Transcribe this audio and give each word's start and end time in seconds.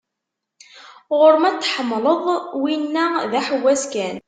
Ɣur-m 1.17 1.43
ad 1.49 1.55
t-tḥemmleḍ, 1.57 2.21
winna 2.61 3.05
d 3.31 3.33
aḥewwas 3.39 3.83
kan. 3.93 4.17